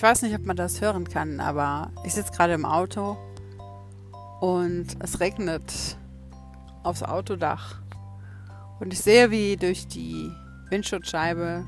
[0.00, 3.18] ich weiß nicht, ob man das hören kann, aber ich sitze gerade im Auto
[4.40, 5.98] und es regnet
[6.82, 7.82] aufs Autodach.
[8.78, 10.32] Und ich sehe, wie durch die
[10.70, 11.66] Windschutzscheibe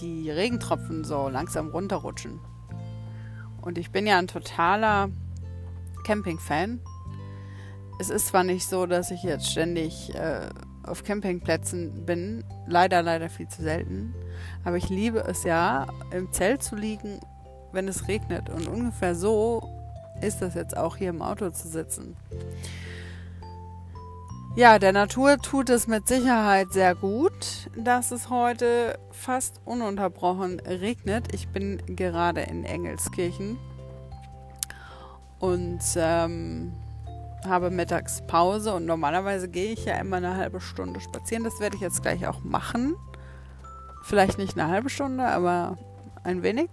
[0.00, 2.38] die Regentropfen so langsam runterrutschen.
[3.60, 5.08] Und ich bin ja ein totaler
[6.04, 6.78] Camping-Fan.
[7.98, 10.48] Es ist zwar nicht so, dass ich jetzt ständig äh,
[10.90, 14.14] auf Campingplätzen bin, leider, leider viel zu selten,
[14.64, 17.20] aber ich liebe es ja, im Zelt zu liegen,
[17.72, 18.50] wenn es regnet.
[18.50, 19.62] Und ungefähr so
[20.20, 22.16] ist das jetzt auch hier im Auto zu sitzen.
[24.56, 31.32] Ja, der Natur tut es mit Sicherheit sehr gut, dass es heute fast ununterbrochen regnet.
[31.32, 33.58] Ich bin gerade in Engelskirchen
[35.38, 36.72] und ähm,
[37.46, 41.44] habe Mittagspause und normalerweise gehe ich ja immer eine halbe Stunde spazieren.
[41.44, 42.96] Das werde ich jetzt gleich auch machen.
[44.02, 45.78] Vielleicht nicht eine halbe Stunde, aber
[46.24, 46.70] ein wenig.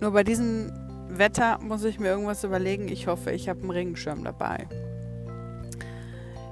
[0.00, 0.72] Nur bei diesem
[1.08, 2.88] Wetter muss ich mir irgendwas überlegen.
[2.88, 4.66] Ich hoffe, ich habe einen Regenschirm dabei.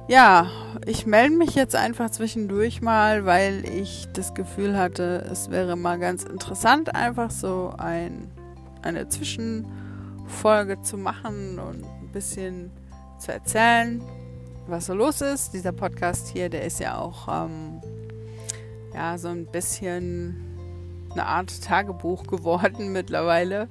[0.09, 0.51] Ja,
[0.84, 5.98] ich melde mich jetzt einfach zwischendurch mal, weil ich das Gefühl hatte, es wäre mal
[5.98, 8.31] ganz interessant, einfach so ein,
[8.83, 12.70] eine Zwischenfolge zu machen und bisschen
[13.18, 14.02] zu erzählen,
[14.66, 15.52] was so los ist.
[15.55, 17.80] Dieser Podcast hier, der ist ja auch ähm,
[18.94, 20.36] ja so ein bisschen
[21.12, 23.68] eine Art Tagebuch geworden mittlerweile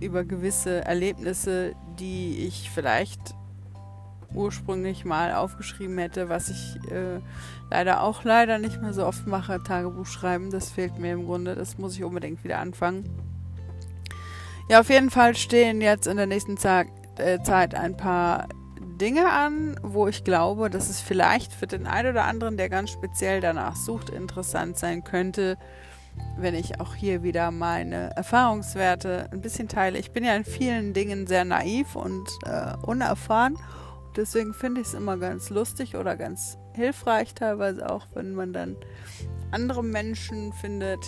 [0.00, 3.34] über gewisse Erlebnisse, die ich vielleicht
[4.34, 7.20] ursprünglich mal aufgeschrieben hätte, was ich äh,
[7.70, 10.50] leider auch leider nicht mehr so oft mache, Tagebuch schreiben.
[10.50, 11.54] Das fehlt mir im Grunde.
[11.54, 13.08] Das muss ich unbedingt wieder anfangen.
[14.68, 16.88] Ja, auf jeden Fall stehen jetzt in der nächsten Zeit,
[17.42, 18.48] Zeit ein paar
[19.00, 22.90] Dinge an, wo ich glaube, dass es vielleicht für den einen oder anderen, der ganz
[22.90, 25.56] speziell danach sucht, interessant sein könnte,
[26.36, 29.98] wenn ich auch hier wieder meine Erfahrungswerte ein bisschen teile.
[29.98, 33.56] Ich bin ja in vielen Dingen sehr naiv und äh, unerfahren
[34.18, 38.76] Deswegen finde ich es immer ganz lustig oder ganz hilfreich, teilweise auch, wenn man dann
[39.52, 41.06] andere Menschen findet.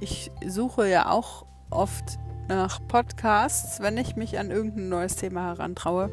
[0.00, 2.18] Ich suche ja auch oft
[2.48, 6.10] nach Podcasts, wenn ich mich an irgendein neues Thema herantraue.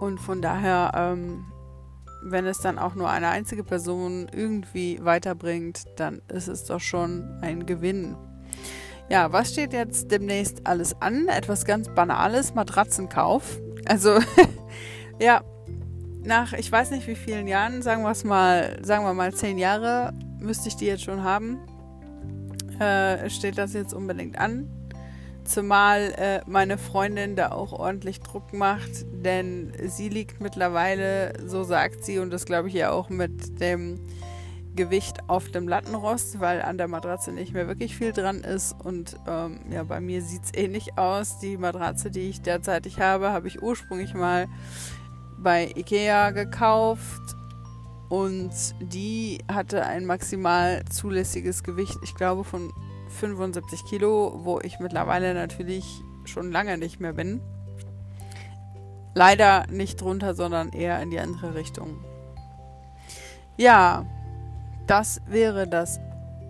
[0.00, 1.46] Und von daher, ähm,
[2.22, 7.38] wenn es dann auch nur eine einzige Person irgendwie weiterbringt, dann ist es doch schon
[7.40, 8.16] ein Gewinn.
[9.08, 11.28] Ja, was steht jetzt demnächst alles an?
[11.28, 13.60] Etwas ganz Banales, Matratzenkauf.
[13.86, 14.18] Also,
[15.20, 15.42] ja,
[16.24, 19.58] nach ich weiß nicht wie vielen Jahren, sagen wir es mal, sagen wir mal zehn
[19.58, 21.60] Jahre, müsste ich die jetzt schon haben.
[22.80, 24.68] Äh, steht das jetzt unbedingt an.
[25.44, 32.04] Zumal äh, meine Freundin da auch ordentlich Druck macht, denn sie liegt mittlerweile, so sagt
[32.04, 34.00] sie, und das glaube ich ja auch mit dem
[34.74, 38.74] Gewicht auf dem Lattenrost, weil an der Matratze nicht mehr wirklich viel dran ist.
[38.84, 41.38] Und ähm, ja, bei mir sieht es ähnlich aus.
[41.38, 44.48] Die Matratze, die ich derzeitig habe, habe ich ursprünglich mal
[45.38, 47.22] bei Ikea gekauft.
[48.08, 52.72] Und die hatte ein maximal zulässiges Gewicht, ich glaube, von
[53.08, 55.84] 75 Kilo, wo ich mittlerweile natürlich
[56.24, 57.40] schon lange nicht mehr bin.
[59.14, 62.04] Leider nicht drunter, sondern eher in die andere Richtung.
[63.56, 64.04] Ja,
[64.86, 65.98] das wäre das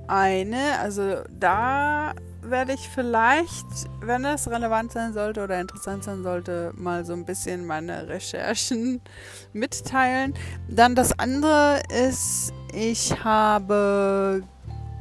[0.08, 0.78] eine.
[0.80, 2.12] Also da
[2.50, 3.66] werde ich vielleicht,
[4.00, 9.00] wenn es relevant sein sollte oder interessant sein sollte, mal so ein bisschen meine Recherchen
[9.52, 10.34] mitteilen.
[10.68, 14.42] Dann das andere ist, ich habe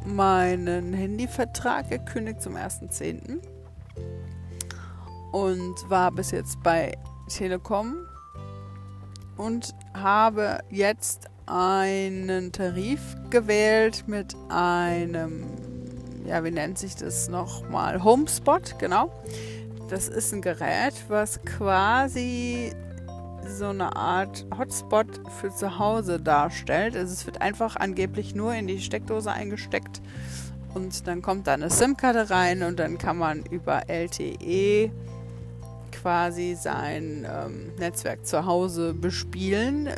[0.06, 3.40] meinen Handyvertrag gekündigt zum 1.10.
[5.32, 6.94] und war bis jetzt bei
[7.28, 8.06] Telekom
[9.38, 15.44] und habe jetzt einen Tarif gewählt mit einem,
[16.28, 18.04] ja, wie nennt sich das nochmal?
[18.04, 19.12] Homespot, genau.
[19.90, 22.74] Das ist ein Gerät, was quasi
[23.48, 25.08] so eine Art Hotspot
[25.40, 26.96] für zu Hause darstellt.
[26.96, 30.02] Also es wird einfach angeblich nur in die Steckdose eingesteckt
[30.74, 34.92] und dann kommt da eine SIM-Karte rein und dann kann man über LTE
[35.92, 39.90] quasi sein ähm, Netzwerk zu Hause bespielen,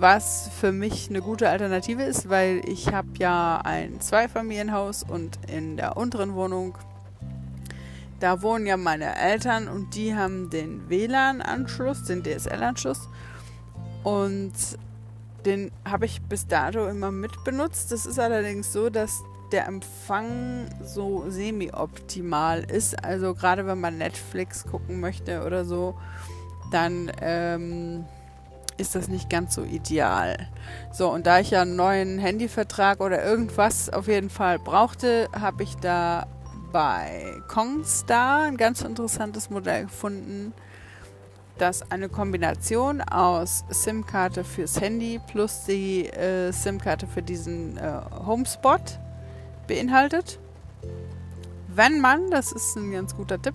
[0.00, 5.76] was für mich eine gute Alternative ist, weil ich habe ja ein Zweifamilienhaus und in
[5.76, 6.76] der unteren Wohnung,
[8.20, 13.08] da wohnen ja meine Eltern und die haben den WLAN-Anschluss, den DSL-Anschluss
[14.02, 14.52] und
[15.46, 17.92] den habe ich bis dato immer mitbenutzt.
[17.92, 23.04] Das ist allerdings so, dass der Empfang so semi-optimal ist.
[23.04, 25.94] Also gerade wenn man Netflix gucken möchte oder so,
[26.72, 28.04] dann ähm,
[28.76, 30.48] ist das nicht ganz so ideal.
[30.92, 35.62] So, und da ich ja einen neuen Handyvertrag oder irgendwas auf jeden Fall brauchte, habe
[35.62, 36.26] ich da
[36.72, 40.52] bei Kongstar ein ganz interessantes Modell gefunden,
[41.58, 48.98] das eine Kombination aus SIM-Karte fürs Handy plus die äh, SIM-Karte für diesen äh, Homespot
[49.68, 50.40] beinhaltet.
[51.68, 53.54] Wenn man, das ist ein ganz guter Tipp,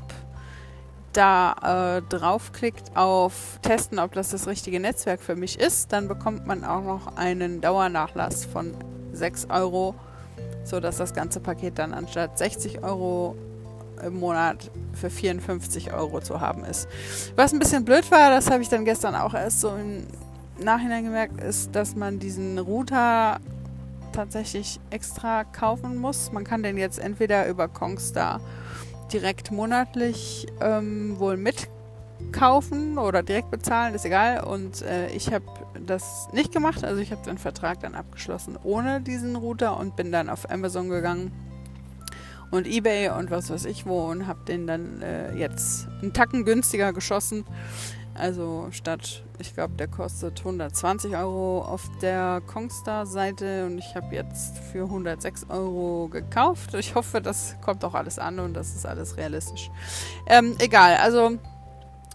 [1.19, 6.47] da äh, draufklickt auf Testen, ob das das richtige Netzwerk für mich ist, dann bekommt
[6.47, 8.73] man auch noch einen Dauernachlass von
[9.11, 9.95] 6 Euro,
[10.63, 13.35] sodass das ganze Paket dann anstatt 60 Euro
[14.01, 16.87] im Monat für 54 Euro zu haben ist.
[17.35, 20.07] Was ein bisschen blöd war, das habe ich dann gestern auch erst so im
[20.63, 23.41] Nachhinein gemerkt, ist, dass man diesen Router
[24.13, 26.31] tatsächlich extra kaufen muss.
[26.31, 28.39] Man kann den jetzt entweder über Kongstar
[29.13, 34.43] direkt monatlich ähm, wohl mitkaufen oder direkt bezahlen, ist egal.
[34.43, 35.45] Und äh, ich habe
[35.85, 36.83] das nicht gemacht.
[36.83, 40.89] Also ich habe den Vertrag dann abgeschlossen ohne diesen Router und bin dann auf Amazon
[40.89, 41.31] gegangen
[42.51, 46.45] und eBay und was weiß ich wo und habe den dann äh, jetzt einen Tacken
[46.45, 47.45] günstiger geschossen.
[48.19, 54.57] Also statt, ich glaube, der kostet 120 Euro auf der Kongstar-Seite und ich habe jetzt
[54.57, 56.73] für 106 Euro gekauft.
[56.73, 59.71] Ich hoffe, das kommt auch alles an und das ist alles realistisch.
[60.27, 61.37] Ähm, egal, also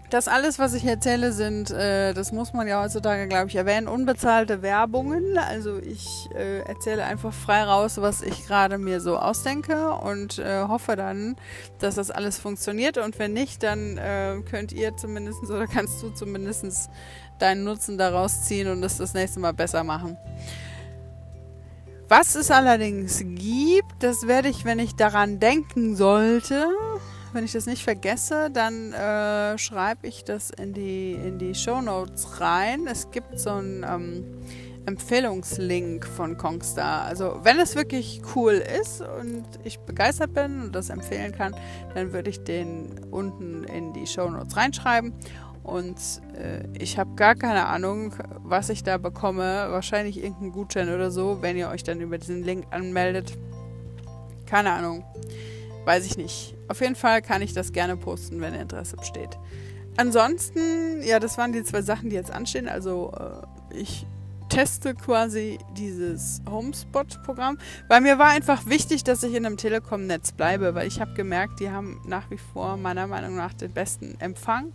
[0.09, 3.87] das alles, was ich erzähle, sind, äh, das muss man ja heutzutage, glaube ich, erwähnen,
[3.87, 5.37] unbezahlte Werbungen.
[5.37, 10.63] Also ich äh, erzähle einfach frei raus, was ich gerade mir so ausdenke und äh,
[10.67, 11.35] hoffe dann,
[11.79, 12.97] dass das alles funktioniert.
[12.97, 16.89] Und wenn nicht, dann äh, könnt ihr zumindest oder kannst du zumindest
[17.39, 20.17] deinen Nutzen daraus ziehen und es das nächste Mal besser machen.
[22.07, 26.67] Was es allerdings gibt, das werde ich, wenn ich daran denken sollte,
[27.35, 31.81] wenn ich das nicht vergesse, dann äh, schreibe ich das in die, in die Show
[31.81, 32.87] Notes rein.
[32.87, 34.23] Es gibt so einen ähm,
[34.85, 37.03] Empfehlungslink von Kongstar.
[37.03, 41.55] Also wenn es wirklich cool ist und ich begeistert bin und das empfehlen kann,
[41.93, 45.13] dann würde ich den unten in die Show Notes reinschreiben.
[45.61, 45.97] Und
[46.37, 49.67] äh, ich habe gar keine Ahnung, was ich da bekomme.
[49.71, 53.37] Wahrscheinlich irgendeinen Gutschein oder so, wenn ihr euch dann über diesen Link anmeldet.
[54.45, 55.03] Keine Ahnung.
[55.85, 56.55] Weiß ich nicht.
[56.67, 59.37] Auf jeden Fall kann ich das gerne posten, wenn Interesse besteht.
[59.97, 62.67] Ansonsten, ja, das waren die zwei Sachen, die jetzt anstehen.
[62.67, 64.05] Also äh, ich
[64.49, 70.75] teste quasi dieses Homespot-Programm, weil mir war einfach wichtig, dass ich in einem Telekom-Netz bleibe,
[70.75, 74.73] weil ich habe gemerkt, die haben nach wie vor meiner Meinung nach den besten Empfang,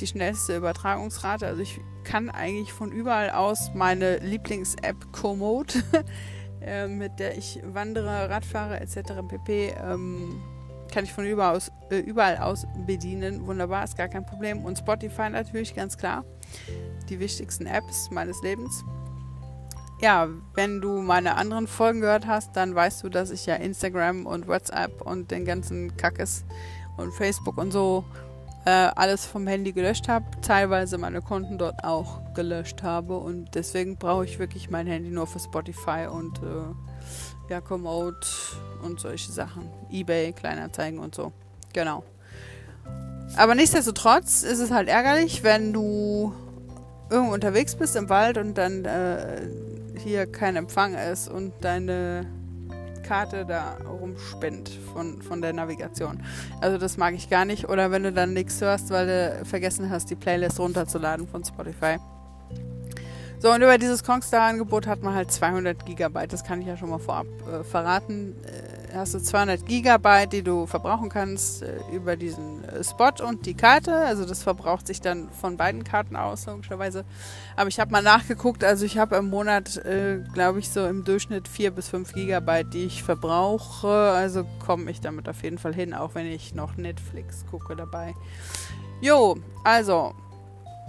[0.00, 1.46] die schnellste Übertragungsrate.
[1.46, 5.82] Also ich kann eigentlich von überall aus meine Lieblings-App Komoot
[6.62, 9.12] äh, mit der ich wandere, Radfahre etc.
[9.28, 9.74] pp.
[9.82, 10.42] Ähm,
[10.92, 11.60] kann ich von überall
[11.90, 13.46] äh, überall aus bedienen.
[13.46, 14.64] Wunderbar, ist gar kein Problem.
[14.64, 16.24] Und Spotify natürlich, ganz klar.
[17.08, 18.84] Die wichtigsten Apps meines Lebens.
[20.02, 24.24] Ja, wenn du meine anderen Folgen gehört hast, dann weißt du, dass ich ja Instagram
[24.26, 26.44] und WhatsApp und den ganzen Kackes
[26.96, 28.04] und Facebook und so
[28.64, 33.96] äh, alles vom Handy gelöscht habe, teilweise meine Konten dort auch gelöscht habe und deswegen
[33.96, 39.68] brauche ich wirklich mein Handy nur für Spotify und äh, ja, Komoot und solche Sachen.
[39.90, 41.32] Ebay, Kleinanzeigen und so.
[41.72, 42.04] Genau.
[43.36, 46.34] Aber nichtsdestotrotz ist es halt ärgerlich, wenn du
[47.10, 49.48] irgendwo unterwegs bist im Wald und dann äh,
[49.98, 52.26] hier kein Empfang ist und deine
[53.10, 56.22] Karte da rumspinnt von, von der Navigation.
[56.60, 57.68] Also das mag ich gar nicht.
[57.68, 61.96] Oder wenn du dann nichts hörst, weil du vergessen hast, die Playlist runterzuladen von Spotify.
[63.40, 66.32] So, und über dieses Kongstar-Angebot hat man halt 200 Gigabyte.
[66.32, 68.36] Das kann ich ja schon mal vorab äh, verraten.
[68.92, 73.54] Hast du 200 Gigabyte, die du verbrauchen kannst äh, über diesen äh, Spot und die
[73.54, 73.94] Karte.
[73.94, 77.04] Also das verbraucht sich dann von beiden Karten aus, logischerweise.
[77.56, 78.64] Aber ich habe mal nachgeguckt.
[78.64, 82.72] Also ich habe im Monat, äh, glaube ich, so im Durchschnitt 4 bis 5 Gigabyte,
[82.72, 83.88] die ich verbrauche.
[83.88, 88.14] Also komme ich damit auf jeden Fall hin, auch wenn ich noch Netflix gucke dabei.
[89.00, 90.14] Jo, also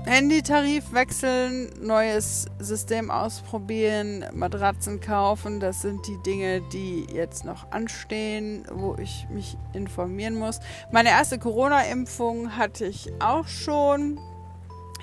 [0.06, 8.66] Handytarif wechseln, neues System ausprobieren, Matratzen kaufen, das sind die Dinge, die jetzt noch anstehen,
[8.72, 10.60] wo ich mich informieren muss.
[10.92, 14.20] Meine erste Corona-Impfung hatte ich auch schon.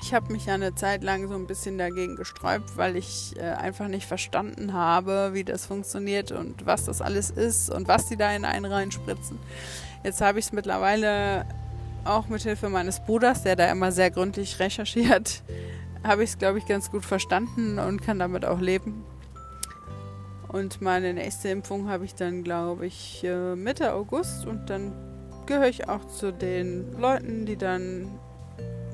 [0.02, 3.42] Ich habe mich ja eine Zeit lang so ein bisschen dagegen gesträubt, weil ich äh,
[3.42, 8.16] einfach nicht verstanden habe, wie das funktioniert und was das alles ist und was die
[8.16, 9.38] da in einen reinspritzen.
[10.02, 11.44] Jetzt habe ich es mittlerweile
[12.04, 15.42] auch mit Hilfe meines Bruders, der da immer sehr gründlich recherchiert,
[16.04, 19.04] habe ich es, glaube ich, ganz gut verstanden und kann damit auch leben.
[20.48, 24.92] Und meine nächste Impfung habe ich dann, glaube ich, äh, Mitte August und dann
[25.46, 28.08] gehöre ich auch zu den Leuten, die dann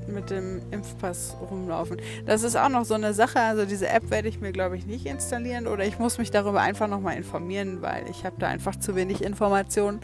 [0.07, 1.99] mit dem Impfpass rumlaufen.
[2.27, 3.41] Das ist auch noch so eine Sache.
[3.41, 6.61] Also diese App werde ich mir, glaube ich, nicht installieren oder ich muss mich darüber
[6.61, 10.01] einfach nochmal informieren, weil ich habe da einfach zu wenig Informationen,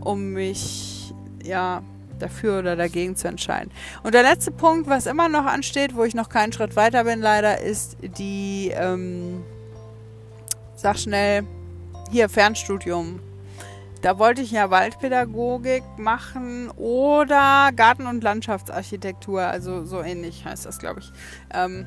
[0.00, 1.12] um mich
[1.44, 1.82] ja
[2.22, 3.70] dafür oder dagegen zu entscheiden.
[4.02, 7.20] Und der letzte Punkt, was immer noch ansteht, wo ich noch keinen Schritt weiter bin,
[7.20, 9.42] leider, ist die, ähm,
[10.74, 11.44] sag schnell,
[12.10, 13.20] hier Fernstudium
[14.02, 20.78] da wollte ich ja Waldpädagogik machen oder Garten- und Landschaftsarchitektur, also so ähnlich heißt das,
[20.78, 21.12] glaube ich.
[21.54, 21.86] Ähm,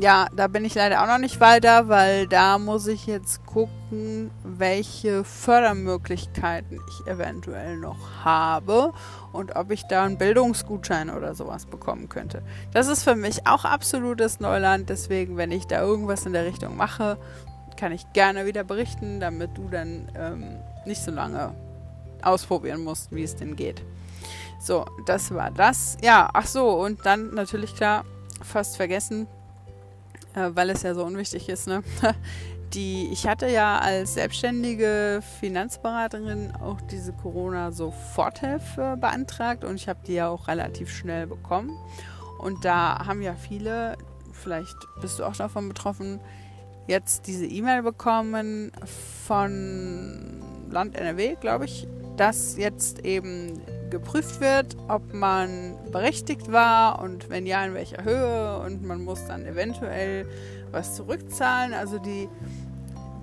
[0.00, 4.30] ja, da bin ich leider auch noch nicht weiter, weil da muss ich jetzt gucken,
[4.42, 8.94] welche Fördermöglichkeiten ich eventuell noch habe
[9.32, 12.42] und ob ich da einen Bildungsgutschein oder sowas bekommen könnte.
[12.72, 16.78] Das ist für mich auch absolutes Neuland, deswegen, wenn ich da irgendwas in der Richtung
[16.78, 17.18] mache,
[17.76, 21.54] kann ich gerne wieder berichten, damit du dann ähm, nicht so lange
[22.22, 23.82] ausprobieren musst, wie es denn geht.
[24.62, 25.98] So, das war das.
[26.02, 28.04] Ja, ach so, und dann natürlich klar,
[28.42, 29.26] fast vergessen,
[30.34, 31.82] äh, weil es ja so unwichtig ist, ne?
[32.74, 40.14] Die, ich hatte ja als selbstständige Finanzberaterin auch diese Corona-Soforthilfe beantragt und ich habe die
[40.14, 41.76] ja auch relativ schnell bekommen.
[42.38, 43.98] Und da haben ja viele,
[44.32, 46.20] vielleicht bist du auch davon betroffen,
[46.86, 48.70] jetzt diese E-Mail bekommen
[49.26, 57.28] von Land NRW, glaube ich, dass jetzt eben geprüft wird, ob man berechtigt war und
[57.30, 60.26] wenn ja, in welcher Höhe und man muss dann eventuell
[60.70, 61.74] was zurückzahlen.
[61.74, 62.28] Also die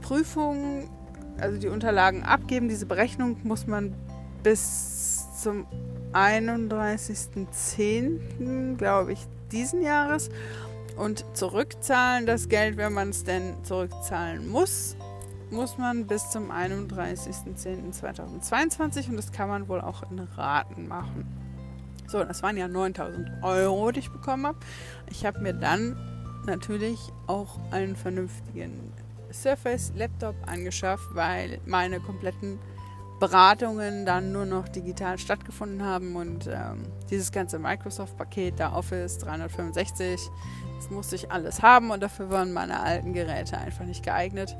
[0.01, 0.89] Prüfung,
[1.39, 3.93] also die Unterlagen abgeben, diese Berechnung muss man
[4.43, 5.65] bis zum
[6.13, 9.19] 31.10., glaube ich,
[9.51, 10.29] diesen Jahres
[10.97, 14.95] und zurückzahlen das Geld, wenn man es denn zurückzahlen muss,
[15.51, 21.25] muss man bis zum 31.10.2022 und das kann man wohl auch in Raten machen.
[22.07, 24.57] So, das waren ja 9000 Euro, die ich bekommen habe.
[25.09, 25.97] Ich habe mir dann
[26.45, 28.93] natürlich auch einen vernünftigen
[29.31, 32.59] Surface Laptop angeschafft, weil meine kompletten
[33.19, 40.29] Beratungen dann nur noch digital stattgefunden haben und ähm, dieses ganze Microsoft-Paket, da Office 365,
[40.77, 44.55] das musste ich alles haben und dafür waren meine alten Geräte einfach nicht geeignet.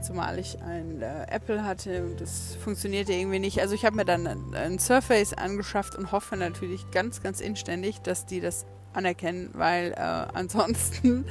[0.00, 3.60] Zumal ich ein äh, Apple hatte und das funktionierte irgendwie nicht.
[3.60, 8.00] Also ich habe mir dann ein, ein, Surface angeschafft und hoffe natürlich ganz, ganz inständig,
[8.02, 9.96] dass die das anerkennen, weil äh,
[10.34, 11.26] ansonsten,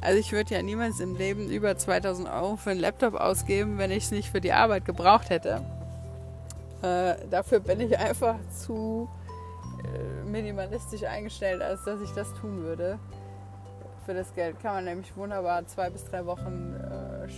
[0.00, 3.90] also ich würde ja niemals im Leben über 2000 Euro für einen Laptop ausgeben, wenn
[3.90, 5.62] ich es nicht für die Arbeit gebraucht hätte.
[6.82, 9.08] Äh, dafür bin ich einfach zu
[9.82, 12.98] äh, minimalistisch eingestellt, als dass ich das tun würde
[14.10, 16.74] für das Geld kann man nämlich wunderbar zwei bis drei Wochen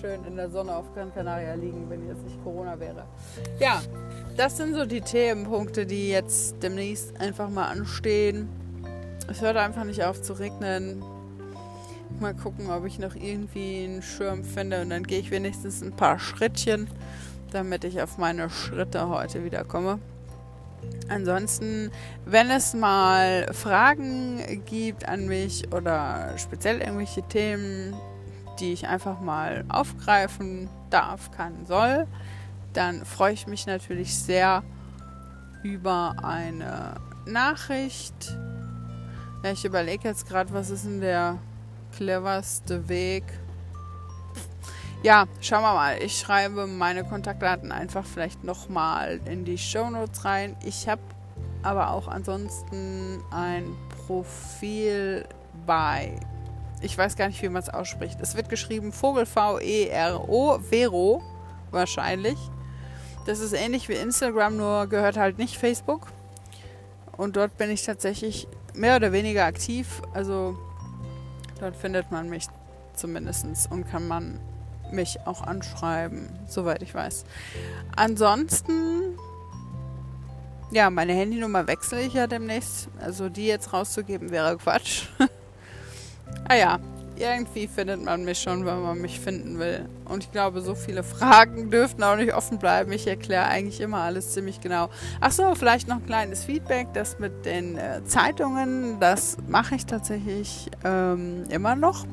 [0.01, 3.05] schön in der Sonne auf Gran Canaria liegen, wenn jetzt nicht Corona wäre.
[3.59, 3.83] Ja,
[4.37, 8.49] das sind so die Themenpunkte, die jetzt demnächst einfach mal anstehen.
[9.29, 11.03] Es hört einfach nicht auf zu regnen.
[12.21, 15.93] Mal gucken, ob ich noch irgendwie einen Schirm finde und dann gehe ich wenigstens ein
[15.93, 16.89] paar Schrittchen,
[17.51, 19.99] damit ich auf meine Schritte heute wiederkomme.
[21.09, 21.91] Ansonsten,
[22.27, 27.95] wenn es mal Fragen gibt an mich oder speziell irgendwelche Themen,
[28.61, 32.07] die ich einfach mal aufgreifen darf, kann, soll,
[32.73, 34.63] dann freue ich mich natürlich sehr
[35.63, 36.95] über eine
[37.27, 38.37] Nachricht.
[39.45, 41.39] Ja, ich überlege jetzt gerade, was ist denn der
[41.93, 43.25] cleverste Weg,
[45.03, 46.01] ja, schauen wir mal.
[46.01, 50.55] Ich schreibe meine Kontaktdaten einfach vielleicht nochmal in die Show Notes rein.
[50.65, 51.03] Ich habe
[51.65, 53.65] aber auch ansonsten ein
[54.07, 55.27] Profil
[55.67, 56.21] bei.
[56.83, 58.19] Ich weiß gar nicht, wie man es ausspricht.
[58.21, 61.23] Es wird geschrieben Vogel V-E-R-O, Vero
[61.71, 62.37] wahrscheinlich.
[63.25, 66.09] Das ist ähnlich wie Instagram, nur gehört halt nicht Facebook.
[67.17, 70.03] Und dort bin ich tatsächlich mehr oder weniger aktiv.
[70.13, 70.59] Also
[71.61, 72.47] dort findet man mich
[72.95, 74.41] zumindest und kann man
[74.91, 77.25] mich auch anschreiben, soweit ich weiß.
[77.95, 79.17] Ansonsten,
[80.73, 82.89] ja, meine Handynummer wechsle ich ja demnächst.
[83.01, 85.07] Also die jetzt rauszugeben wäre Quatsch.
[86.49, 86.79] ah ja,
[87.17, 89.89] irgendwie findet man mich schon, wenn man mich finden will.
[90.07, 92.93] Und ich glaube, so viele Fragen dürften auch nicht offen bleiben.
[92.93, 94.89] Ich erkläre eigentlich immer alles ziemlich genau.
[95.21, 96.89] Ach so, vielleicht noch ein kleines Feedback.
[96.95, 102.07] Das mit den äh, Zeitungen, das mache ich tatsächlich ähm, immer noch.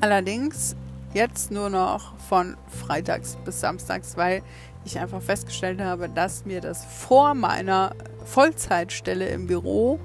[0.00, 0.76] Allerdings
[1.14, 2.56] jetzt nur noch von
[2.86, 4.42] freitags bis samstags, weil
[4.84, 7.94] ich einfach festgestellt habe, dass mir das vor meiner
[8.24, 9.98] Vollzeitstelle im Büro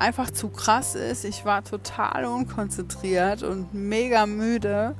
[0.00, 1.24] einfach zu krass ist.
[1.24, 4.94] Ich war total unkonzentriert und mega müde.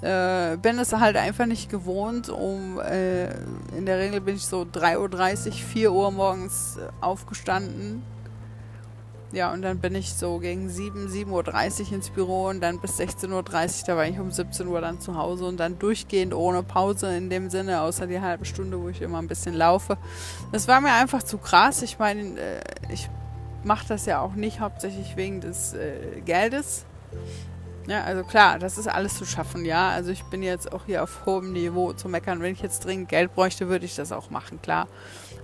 [0.00, 2.28] Äh, bin es halt einfach nicht gewohnt.
[2.28, 3.30] Um, äh,
[3.76, 8.02] in der Regel bin ich so 3.30 Uhr, 4 Uhr morgens aufgestanden
[9.30, 12.98] ja, und dann bin ich so gegen 7, 7.30 Uhr ins Büro und dann bis
[12.98, 13.42] 16.30 Uhr,
[13.86, 17.28] da war ich um 17 Uhr dann zu Hause und dann durchgehend ohne Pause in
[17.28, 19.98] dem Sinne, außer die halbe Stunde, wo ich immer ein bisschen laufe.
[20.50, 21.82] Das war mir einfach zu krass.
[21.82, 23.10] Ich meine, äh, ich
[23.64, 26.84] mache das ja auch nicht hauptsächlich wegen des äh, Geldes.
[27.86, 29.88] Ja, also klar, das ist alles zu schaffen, ja.
[29.90, 32.42] Also ich bin jetzt auch hier auf hohem Niveau zu meckern.
[32.42, 34.88] Wenn ich jetzt dringend Geld bräuchte, würde ich das auch machen, klar.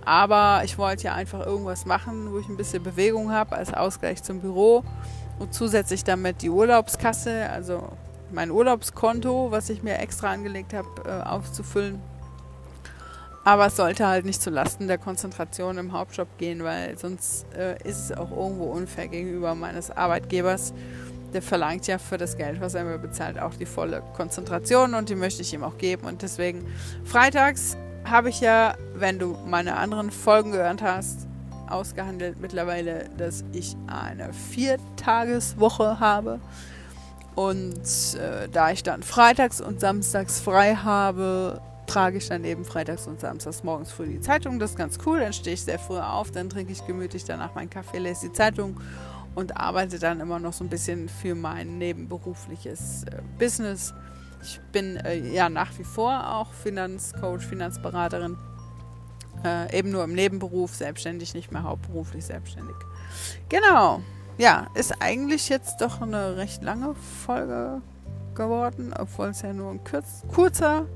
[0.04, 4.22] Aber ich wollte ja einfach irgendwas machen, wo ich ein bisschen Bewegung habe als Ausgleich
[4.22, 4.84] zum Büro
[5.38, 7.88] und zusätzlich damit die Urlaubskasse, also
[8.30, 12.00] mein Urlaubskonto, was ich mir extra angelegt habe, äh, aufzufüllen.
[13.44, 18.10] Aber es sollte halt nicht zulasten der Konzentration im Hauptjob gehen, weil sonst äh, ist
[18.10, 20.72] es auch irgendwo unfair gegenüber meines Arbeitgebers
[21.34, 25.08] der verlangt ja für das Geld, was er mir bezahlt, auch die volle Konzentration und
[25.08, 26.06] die möchte ich ihm auch geben.
[26.06, 26.64] Und deswegen,
[27.04, 31.26] freitags habe ich ja, wenn du meine anderen Folgen gehört hast,
[31.68, 36.40] ausgehandelt mittlerweile, dass ich eine Viertageswoche habe.
[37.34, 37.82] Und
[38.14, 43.20] äh, da ich dann freitags und samstags frei habe, trage ich dann eben freitags und
[43.20, 44.58] samstags morgens früh die Zeitung.
[44.58, 45.20] Das ist ganz cool.
[45.20, 48.32] Dann stehe ich sehr früh auf, dann trinke ich gemütlich danach meinen Kaffee, lese die
[48.32, 48.80] Zeitung
[49.34, 53.92] und arbeite dann immer noch so ein bisschen für mein nebenberufliches äh, Business.
[54.42, 58.36] Ich bin äh, ja nach wie vor auch Finanzcoach, Finanzberaterin.
[59.44, 62.76] Äh, eben nur im Nebenberuf, selbstständig, nicht mehr hauptberuflich selbstständig.
[63.48, 64.00] Genau.
[64.38, 67.82] Ja, ist eigentlich jetzt doch eine recht lange Folge
[68.34, 70.86] geworden, obwohl es ja nur ein kurz, kurzer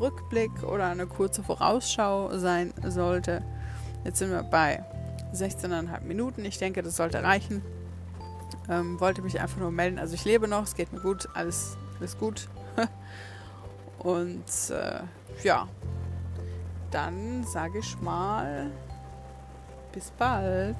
[0.00, 3.42] Rückblick oder eine kurze Vorausschau sein sollte.
[4.04, 4.84] Jetzt sind wir bei
[5.34, 6.44] 16,5 Minuten.
[6.44, 7.62] Ich denke, das sollte reichen.
[8.68, 9.98] Ähm, wollte mich einfach nur melden.
[9.98, 12.48] Also ich lebe noch, es geht mir gut, alles, alles gut.
[13.98, 15.00] Und äh,
[15.42, 15.68] ja,
[16.90, 18.70] dann sage ich mal,
[19.92, 20.76] bis bald.